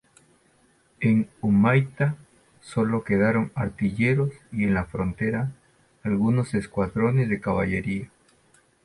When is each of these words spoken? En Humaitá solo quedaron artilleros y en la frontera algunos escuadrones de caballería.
En 0.99 1.29
Humaitá 1.41 2.15
solo 2.59 3.03
quedaron 3.03 3.51
artilleros 3.53 4.31
y 4.51 4.63
en 4.63 4.73
la 4.73 4.85
frontera 4.85 5.51
algunos 6.03 6.55
escuadrones 6.55 7.29
de 7.29 7.39
caballería. 7.39 8.09